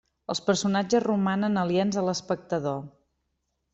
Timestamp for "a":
2.01-2.05